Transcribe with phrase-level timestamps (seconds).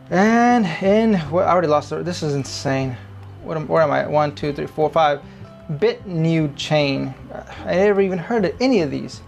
[0.09, 1.91] And in, well, I already lost.
[1.91, 2.97] This is insane.
[3.43, 4.07] What am, where am I?
[4.07, 5.21] One, two, three, four, five.
[5.77, 7.13] Bit new chain.
[7.65, 9.21] I never even heard of any of these.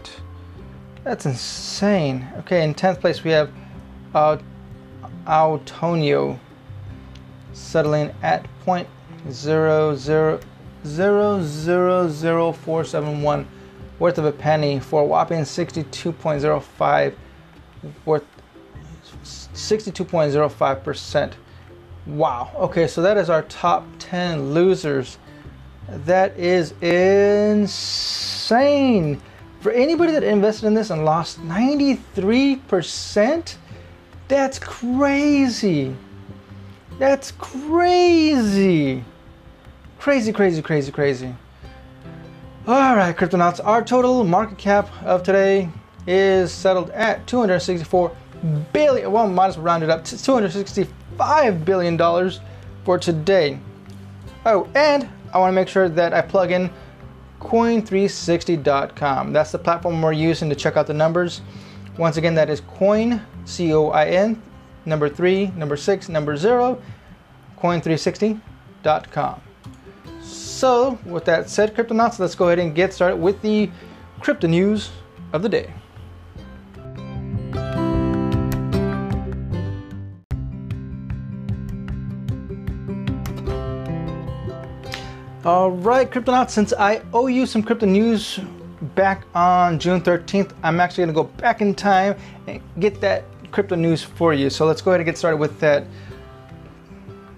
[1.02, 2.28] That's insane.
[2.40, 3.50] Okay, in 10th place we have
[5.26, 6.38] Autonio
[7.52, 10.42] settling at 0.00
[10.86, 13.46] 000471
[13.98, 17.14] worth of a penny for a whopping 62.05
[18.04, 18.24] worth
[19.22, 21.32] 62.05%.
[22.06, 22.50] Wow.
[22.56, 25.18] Okay, so that is our top 10 losers.
[25.88, 29.20] That is insane.
[29.60, 33.56] For anybody that invested in this and lost 93%,
[34.28, 35.96] that's crazy.
[36.98, 39.04] That's crazy.
[40.06, 41.34] Crazy, crazy, crazy, crazy.
[42.64, 45.68] All right, Cryptonauts, our total market cap of today
[46.06, 48.16] is settled at 264
[48.72, 52.38] billion, well, might as well round it up to 265 billion dollars
[52.84, 53.58] for today.
[54.44, 56.70] Oh, and I want to make sure that I plug in
[57.40, 59.32] coin360.com.
[59.32, 61.40] That's the platform we're using to check out the numbers.
[61.98, 64.40] Once again, that is coin, C O I N,
[64.84, 66.80] number three, number six, number zero,
[67.58, 68.40] coin360
[68.86, 69.40] decrypt.com.
[70.56, 73.68] So, with that said, Cryptonauts, let's go ahead and get started with the
[74.20, 74.88] crypto news
[75.34, 75.70] of the day.
[85.44, 88.40] All right, Cryptonauts, since I owe you some crypto news
[88.94, 92.16] back on June 13th, I'm actually going to go back in time
[92.46, 94.48] and get that crypto news for you.
[94.48, 95.86] So let's go ahead and get started with that.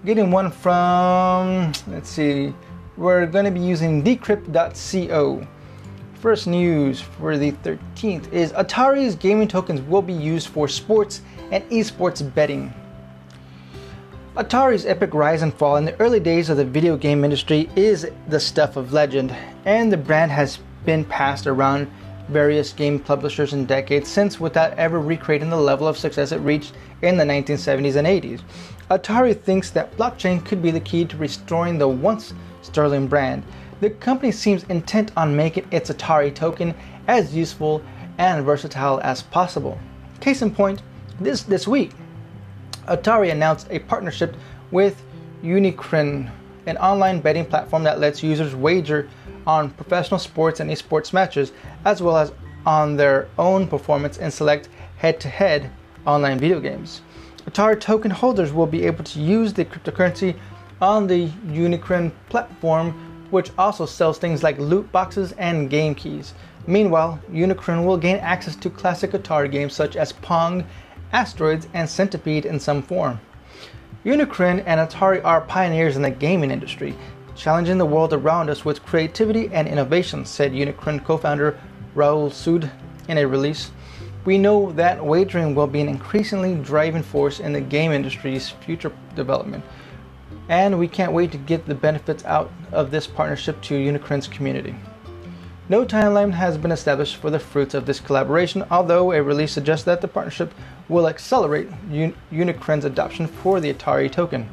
[0.05, 2.53] Getting one from, let's see,
[2.99, 5.47] we're going to be using decrypt.co.
[6.15, 11.63] First news for the 13th is Atari's gaming tokens will be used for sports and
[11.69, 12.73] esports betting.
[14.35, 18.05] Atari's epic rise and fall in the early days of the video game industry is
[18.27, 21.89] the stuff of legend, and the brand has been passed around
[22.27, 26.73] various game publishers in decades since without ever recreating the level of success it reached
[27.01, 28.41] in the 1970s and 80s.
[28.91, 33.43] Atari thinks that blockchain could be the key to restoring the once sterling brand.
[33.81, 36.75] The company seems intent on making its Atari token
[37.07, 37.81] as useful
[38.17, 39.79] and versatile as possible.
[40.19, 40.81] Case in point,
[41.19, 41.91] this this week,
[42.87, 44.35] Atari announced a partnership
[44.71, 45.01] with
[45.43, 46.29] Unikrn,
[46.65, 49.09] an online betting platform that lets users wager
[49.47, 51.51] on professional sports and esports matches,
[51.85, 52.31] as well as
[52.65, 55.71] on their own performance in select head to head
[56.05, 57.01] online video games.
[57.45, 60.35] Atari token holders will be able to use the cryptocurrency
[60.81, 62.91] on the Unikrn platform,
[63.31, 66.33] which also sells things like loot boxes and game keys.
[66.67, 70.65] Meanwhile, Unikrn will gain access to classic Atari games such as Pong
[71.11, 73.19] asteroids, and centipede in some form.
[74.05, 76.95] Unikrn and Atari are pioneers in the gaming industry,
[77.35, 81.59] challenging the world around us with creativity and innovation, said Unikrn co founder
[81.95, 82.69] Rahul Sood
[83.07, 83.71] in a release.
[84.25, 88.91] We know that wagering will be an increasingly driving force in the game industry's future
[89.15, 89.63] development,
[90.49, 94.75] and we can't wait to get the benefits out of this partnership to Unikrn's community.
[95.69, 99.85] No timeline has been established for the fruits of this collaboration, although a release suggests
[99.85, 100.51] that the partnership
[100.89, 104.49] will accelerate Un- adoption for the Atari token.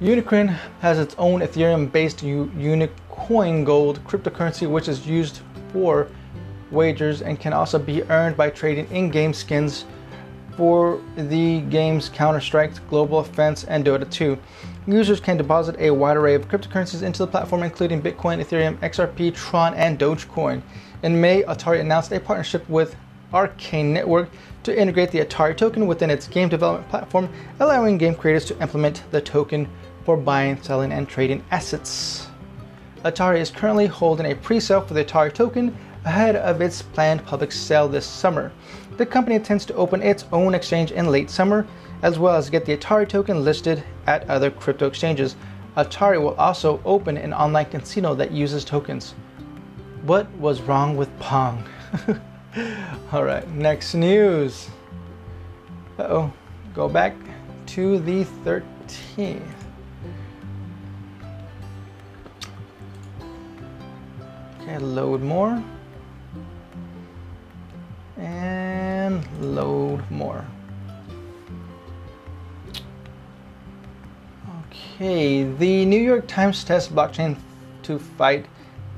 [0.00, 5.42] Unikrn has its own Ethereum based U- UnikoinGold cryptocurrency, which is used
[5.72, 6.08] for
[6.72, 9.84] wagers and can also be earned by trading in game skins
[10.56, 14.38] for the games Counter Strike, Global Offense, and Dota 2.
[14.86, 19.34] Users can deposit a wide array of cryptocurrencies into the platform, including Bitcoin, Ethereum, XRP,
[19.34, 20.62] Tron, and Dogecoin.
[21.02, 22.96] In May, Atari announced a partnership with
[23.32, 24.28] Arkane Network
[24.64, 27.28] to integrate the Atari token within its game development platform,
[27.60, 29.68] allowing game creators to implement the token
[30.04, 32.26] for buying, selling, and trading assets.
[33.04, 37.24] Atari is currently holding a pre sale for the Atari token ahead of its planned
[37.24, 38.52] public sale this summer.
[38.96, 41.66] The company intends to open its own exchange in late summer,
[42.02, 45.34] as well as get the Atari token listed at other crypto exchanges.
[45.76, 49.14] Atari will also open an online casino that uses tokens.
[50.02, 51.64] What was wrong with Pong?
[53.12, 54.68] All right, next news.
[55.98, 56.32] Uh oh,
[56.74, 57.14] go back
[57.66, 59.40] to the 13th.
[64.60, 65.62] Okay, load more.
[69.12, 70.42] And load more.
[74.64, 77.36] Okay, the New York Times tests blockchain
[77.82, 78.46] to fight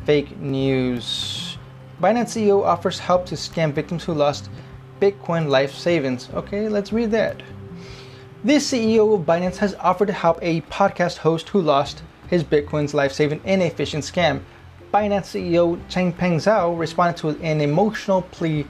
[0.04, 1.58] fake news.
[2.00, 4.50] Binance CEO offers help to scam victims who lost
[5.00, 6.28] Bitcoin life savings.
[6.32, 7.42] Okay, let's read that.
[8.44, 12.94] The CEO of Binance has offered to help a podcast host who lost his Bitcoin's
[12.94, 14.42] life saving in a phishing scam.
[14.92, 18.64] Binance CEO Changpeng Zhao responded to an emotional plea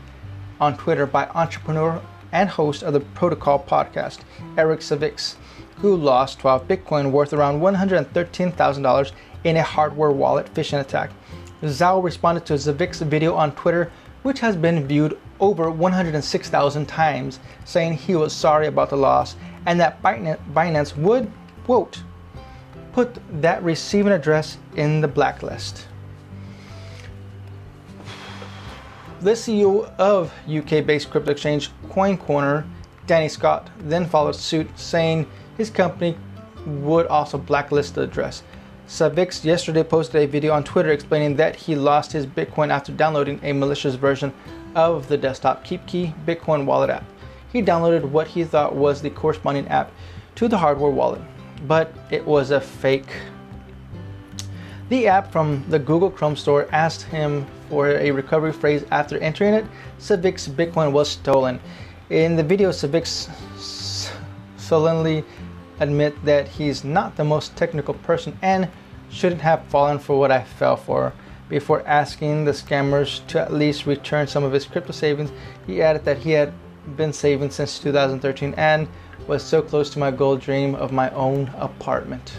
[0.60, 2.00] on Twitter by entrepreneur
[2.32, 4.20] and host of the Protocol podcast,
[4.56, 5.36] Eric Savics
[5.76, 9.12] who lost 12 Bitcoin worth around $113,000
[9.44, 11.10] in a hardware wallet phishing attack.
[11.62, 13.90] Zhao responded to Savics' video on Twitter,
[14.22, 19.80] which has been viewed over 106,000 times, saying he was sorry about the loss and
[19.80, 21.30] that Binance would,
[21.64, 22.02] quote,
[22.92, 25.88] put that receiving address in the blacklist.
[29.24, 32.68] The CEO of UK based crypto exchange CoinCorner,
[33.06, 35.26] Danny Scott, then followed suit, saying
[35.56, 36.14] his company
[36.66, 38.42] would also blacklist the address.
[38.86, 43.40] Savics yesterday posted a video on Twitter explaining that he lost his Bitcoin after downloading
[43.42, 44.30] a malicious version
[44.74, 47.04] of the desktop KeepKey Bitcoin wallet app.
[47.50, 49.90] He downloaded what he thought was the corresponding app
[50.34, 51.22] to the hardware wallet,
[51.66, 53.08] but it was a fake.
[54.90, 59.54] The app from the Google Chrome store asked him for a recovery phrase after entering
[59.54, 59.64] it.
[59.98, 61.58] Savics's Bitcoin was stolen.
[62.10, 63.30] In the video, Savix
[64.58, 65.24] sullenly
[65.80, 68.68] admit that he's not the most technical person and
[69.08, 71.14] shouldn't have fallen for what I fell for.
[71.48, 75.32] Before asking the scammers to at least return some of his crypto savings,
[75.66, 76.52] he added that he had
[76.96, 78.86] been saving since 2013 and
[79.26, 82.32] was so close to my goal dream of my own apartment.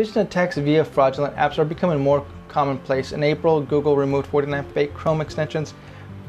[0.00, 3.12] Phishing attacks via fraudulent apps are becoming more commonplace.
[3.12, 5.74] In April, Google removed 49 fake Chrome extensions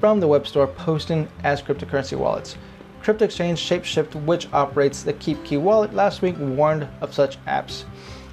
[0.02, 2.58] from the web store, posting as cryptocurrency wallets.
[3.02, 7.86] Crypto exchange Shapeshift, which operates the KeepKey wallet, last week warned of such apps.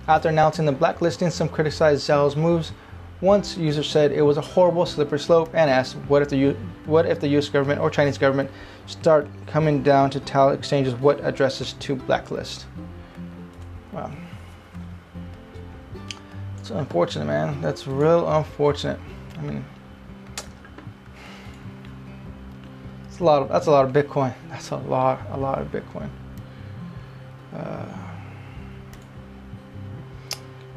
[0.09, 2.73] After announcing the blacklisting, some criticized Zell's moves.
[3.21, 6.57] Once users said it was a horrible slippery slope and asked, what if the U-
[6.85, 7.49] what if the U.S.
[7.49, 8.51] government or Chinese government
[8.87, 12.67] start coming down to tell exchanges what addresses to blacklist?
[13.93, 14.11] Wow.
[16.69, 17.63] It's unfortunate, man.
[17.63, 19.01] That's real unfortunate.
[19.39, 19.65] I mean,
[23.09, 23.41] it's a lot.
[23.41, 24.35] Of, that's a lot of Bitcoin.
[24.51, 26.11] That's a lot, a lot of Bitcoin.
[27.57, 27.87] Uh,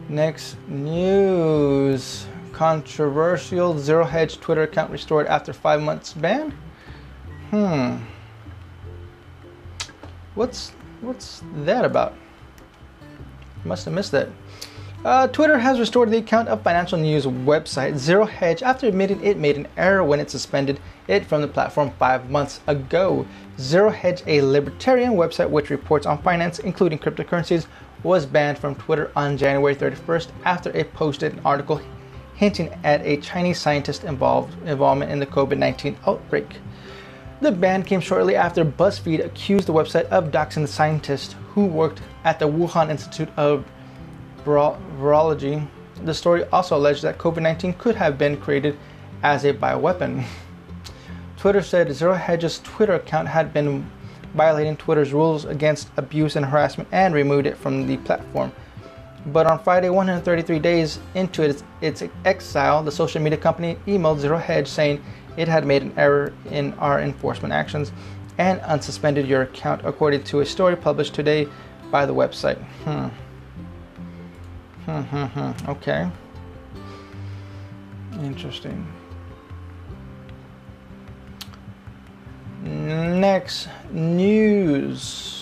[0.07, 6.53] next news: controversial zero hedge Twitter account restored after five months ban.
[7.49, 7.97] Hmm.
[10.35, 10.69] What's
[11.01, 12.13] what's that about?
[13.65, 14.29] Must have missed that.
[15.03, 19.35] Uh, Twitter has restored the account of financial news website Zero Hedge after admitting it
[19.35, 23.25] made an error when it suspended it from the platform five months ago.
[23.57, 27.65] Zero Hedge, a libertarian website which reports on finance, including cryptocurrencies,
[28.03, 31.81] was banned from Twitter on January 31st after it posted an article
[32.35, 36.57] hinting at a Chinese scientist involved involvement in the COVID-19 outbreak.
[37.41, 42.01] The ban came shortly after BuzzFeed accused the website of doxing the scientist who worked
[42.23, 43.65] at the Wuhan Institute of
[44.45, 45.67] virology,
[46.03, 48.77] the story also alleged that COVID 19 could have been created
[49.23, 50.23] as a bioweapon.
[51.37, 53.89] Twitter said Zero Hedge's Twitter account had been
[54.33, 58.51] violating Twitter's rules against abuse and harassment and removed it from the platform.
[59.27, 64.37] But on Friday, 133 days into its, its exile, the social media company emailed Zero
[64.37, 65.03] Hedge saying
[65.37, 67.91] it had made an error in our enforcement actions
[68.37, 71.47] and unsuspended your account, according to a story published today
[71.91, 72.57] by the website.
[72.83, 73.09] Hmm.
[74.85, 75.69] Hmm, hmm, hmm.
[75.69, 76.09] Okay.
[78.23, 78.87] Interesting.
[82.63, 85.41] Next news.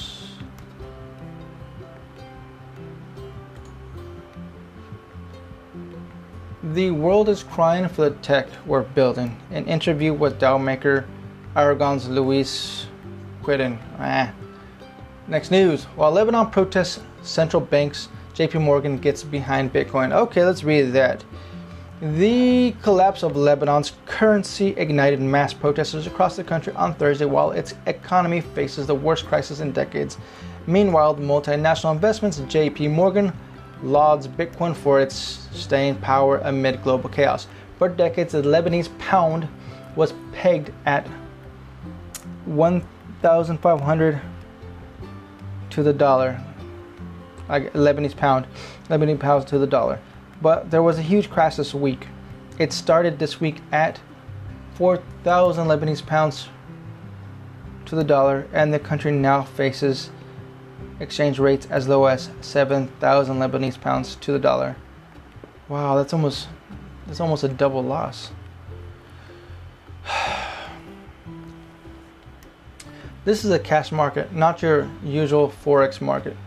[6.62, 9.38] The world is crying for the tech we're building.
[9.52, 11.08] An interview with DAO maker
[11.56, 12.88] Aragon's Luis
[13.42, 13.78] Cuende.
[13.98, 14.32] Ah.
[15.28, 15.86] Next news.
[15.96, 20.14] While Lebanon protests central banks JP Morgan gets behind Bitcoin.
[20.14, 21.26] Okay, let's read that.
[22.02, 27.74] The collapse of Lebanon's currency ignited mass protesters across the country on Thursday while its
[27.86, 30.18] economy faces the worst crisis in decades.
[30.68, 33.34] Meanwhile, the multinational investments JP Morgan
[33.84, 37.46] lauds Bitcoin for its staying power amid global chaos.
[37.78, 39.50] For decades, the Lebanese pound
[39.98, 41.06] was pegged at
[42.46, 44.22] 1,500
[45.72, 46.42] to the dollar
[47.50, 48.48] like Lebanese pound,
[48.88, 50.00] Lebanese pounds to the dollar.
[50.42, 52.08] But there was a huge crash this week.
[52.58, 54.00] It started this week at
[54.76, 56.48] 4,000 Lebanese pounds
[57.86, 60.12] to the dollar, and the country now faces
[61.00, 64.76] exchange rates as low as 7,000 Lebanese pounds to the dollar.
[65.68, 66.48] Wow, that's almost
[67.08, 68.32] that's almost a double loss.
[73.26, 76.38] this is a cash market, not your usual forex market.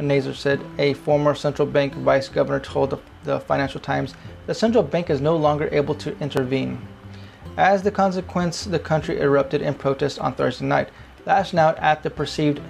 [0.00, 4.14] Nasser Saidi, a former central bank vice governor told the, the, Financial Times,
[4.46, 6.86] the central bank is no longer able to intervene.
[7.56, 10.88] As the consequence, the country erupted in protest on Thursday night,
[11.24, 12.60] lashing out at the perceived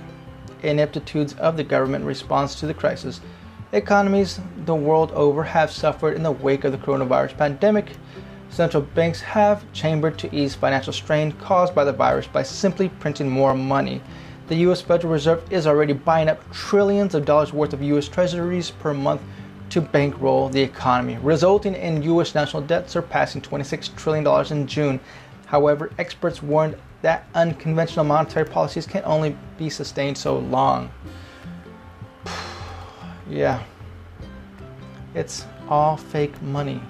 [0.63, 3.21] ineptitudes of the government response to the crisis.
[3.73, 7.97] Economies the world over have suffered in the wake of the coronavirus pandemic.
[8.51, 13.29] Central banks have chambered to ease financial strain caused by the virus by simply printing
[13.29, 14.01] more money
[14.49, 18.71] the US Federal Reserve is already buying up trillions of dollars worth of US treasuries
[18.71, 19.23] per month
[19.71, 25.01] to bankroll the economy, resulting in US national debt surpassing $26 trillion in June.
[25.47, 30.91] However, experts warned that unconventional monetary policies can only be sustained so long.
[33.29, 33.63] yeah.
[35.15, 36.83] It's all fake money.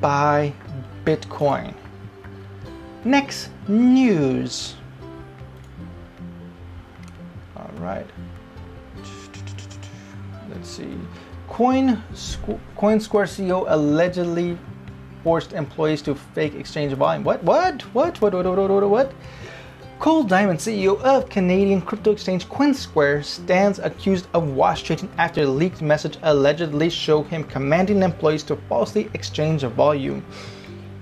[0.00, 0.52] Buy
[1.04, 1.74] Bitcoin.
[3.04, 4.74] Next news
[7.86, 8.06] right.
[10.50, 10.94] Let's see.
[11.48, 12.02] Coin
[12.76, 14.58] CoinSquare CEO allegedly
[15.22, 17.24] forced employees to fake exchange volume.
[17.24, 17.42] What?
[17.42, 17.82] What?
[17.94, 18.20] What?
[18.20, 18.34] What?
[18.34, 18.46] What?
[18.46, 18.70] What?
[18.70, 18.90] What?
[18.90, 19.12] What?
[19.98, 25.46] Cole Diamond, CEO of Canadian crypto exchange CoinSquare, stands accused of wash trading after a
[25.46, 30.22] leaked message allegedly showed him commanding employees to falsely exchange volume.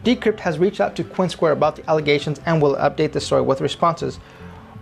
[0.04, 3.60] Decrypt has reached out to CoinSquare about the allegations and will update the story with
[3.60, 4.20] responses.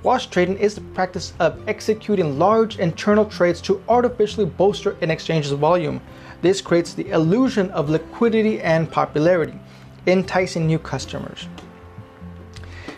[0.03, 5.53] Wash trading is the practice of executing large internal trades to artificially bolster an exchange's
[5.53, 6.01] volume.
[6.41, 9.55] This creates the illusion of liquidity and popularity,
[10.09, 11.47] enticing new customers.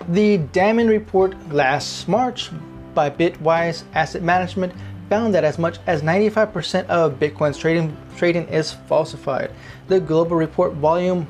[0.09, 2.51] The Damon report last March
[2.95, 4.73] by Bitwise Asset Management
[5.11, 9.51] found that as much as 95% of Bitcoin's trading trading is falsified.
[9.89, 11.27] The global report volume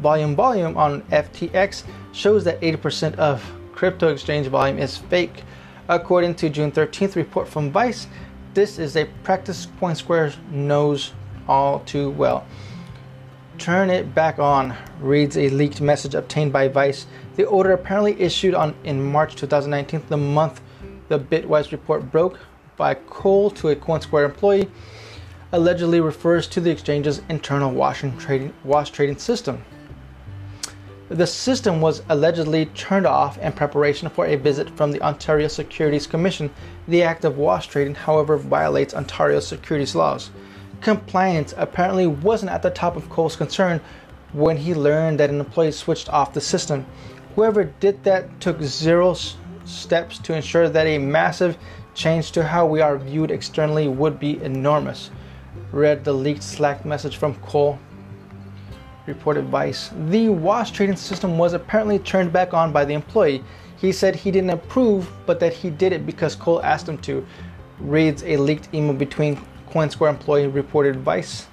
[0.00, 3.42] volume volume on FTX shows that 80% of
[3.78, 5.44] crypto exchange volume is fake.
[5.88, 8.08] According to June 13th report from Vice,
[8.52, 11.12] this is a practice CoinSquare knows
[11.46, 12.44] all too well.
[13.56, 17.06] Turn it back on, reads a leaked message obtained by Vice.
[17.36, 20.60] The order apparently issued on in March 2019, the month
[21.06, 22.40] the Bitwise report broke
[22.76, 24.68] by Cole to a CoinSquare employee,
[25.52, 29.64] allegedly refers to the exchange's internal wash, trading, wash trading system.
[31.10, 36.06] The system was allegedly turned off in preparation for a visit from the Ontario Securities
[36.06, 36.50] Commission.
[36.86, 40.28] The act of wash trading, however, violates Ontario securities laws.
[40.82, 43.80] Compliance apparently wasn't at the top of Cole's concern
[44.34, 46.84] when he learned that an employee switched off the system.
[47.36, 49.16] Whoever did that took zero
[49.64, 51.56] steps to ensure that a massive
[51.94, 55.10] change to how we are viewed externally would be enormous.
[55.72, 57.78] Read the leaked Slack message from Cole
[59.08, 59.90] reported Vice.
[60.08, 63.42] The wash trading system was apparently turned back on by the employee.
[63.76, 67.26] He said he didn't approve, but that he did it because Cole asked him to.
[67.80, 71.46] Reads a leaked email between CoinSquare employee reported Vice.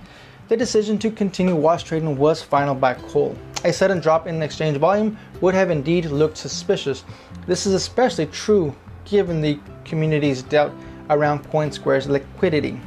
[0.47, 3.35] The decision to continue wash trading was final by Cole.
[3.63, 7.03] A sudden drop in exchange volume would have indeed looked suspicious.
[7.47, 10.71] This is especially true given the community's doubt
[11.09, 12.79] around CoinSquare's liquidity.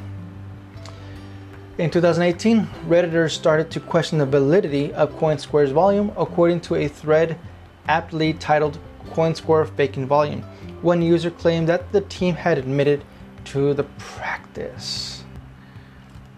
[1.79, 7.39] In 2018, Redditors started to question the validity of CoinSquare's volume according to a thread
[7.87, 10.43] aptly titled CoinSquare Faking Volume.
[10.83, 13.05] One user claimed that the team had admitted
[13.47, 15.23] to the practice.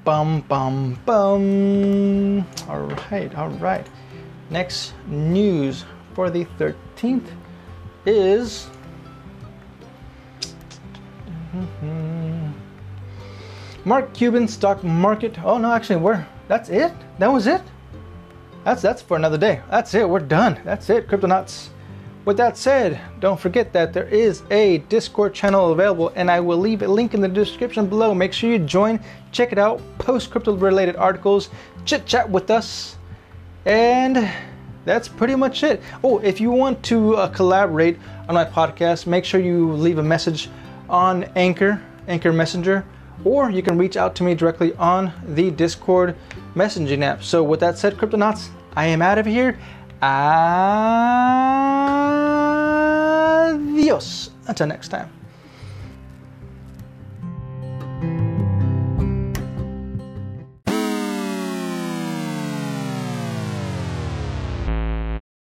[0.04, 2.46] Bum bum bum.
[2.68, 3.86] All right, all right.
[4.50, 7.28] Next news for the 13th
[8.04, 8.68] is.
[11.54, 11.99] Mm-hmm.
[13.84, 15.42] Mark Cuban stock market.
[15.42, 16.92] Oh no, actually, we're that's it.
[17.18, 17.62] That was it.
[18.64, 19.62] That's that's for another day.
[19.70, 20.08] That's it.
[20.08, 20.60] We're done.
[20.64, 21.08] That's it.
[21.08, 21.68] Cryptonauts.
[22.26, 26.58] With that said, don't forget that there is a Discord channel available, and I will
[26.58, 28.14] leave a link in the description below.
[28.14, 29.00] Make sure you join,
[29.32, 31.48] check it out, post crypto related articles,
[31.86, 32.98] chit chat with us,
[33.64, 34.30] and
[34.84, 35.80] that's pretty much it.
[36.04, 40.02] Oh, if you want to uh, collaborate on my podcast, make sure you leave a
[40.02, 40.50] message
[40.90, 42.84] on Anchor, Anchor Messenger
[43.24, 46.16] or you can reach out to me directly on the Discord
[46.54, 47.22] messaging app.
[47.22, 49.58] So, with that said, Cryptonauts, I am out of here.
[50.02, 50.60] Adios.
[54.46, 55.19] Until next time.